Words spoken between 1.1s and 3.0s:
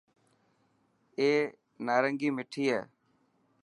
اي نارنگي مٺي هي.